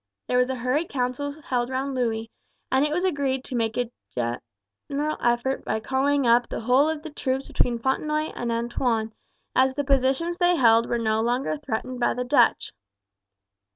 There 0.27 0.39
was 0.39 0.49
a 0.49 0.55
hurried 0.55 0.89
council 0.89 1.39
held 1.43 1.69
round 1.69 1.93
Louis, 1.93 2.31
and 2.71 2.83
it 2.83 2.91
was 2.91 3.03
agreed 3.03 3.43
to 3.43 3.55
make 3.55 3.77
a 3.77 3.91
great 4.15 4.39
effort 5.21 5.63
by 5.63 5.79
calling 5.79 6.25
up 6.25 6.49
the 6.49 6.61
whole 6.61 6.89
of 6.89 7.03
the 7.03 7.11
troops 7.11 7.45
between 7.45 7.77
Fontenoy 7.77 8.31
and 8.33 8.51
Antoin, 8.51 9.11
as 9.55 9.75
the 9.75 9.83
positions 9.83 10.39
they 10.39 10.55
held 10.55 10.89
were 10.89 10.97
no 10.97 11.21
longer 11.21 11.55
threatened 11.55 11.99
by 11.99 12.15
the 12.15 12.23
Dutch. 12.25 12.73